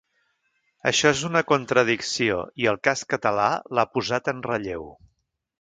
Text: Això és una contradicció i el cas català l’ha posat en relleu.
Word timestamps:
Això 0.91 1.11
és 1.15 1.21
una 1.29 1.43
contradicció 1.51 2.39
i 2.63 2.69
el 2.73 2.81
cas 2.89 3.07
català 3.15 3.47
l’ha 3.79 3.87
posat 3.99 4.35
en 4.37 4.45
relleu. 4.53 4.93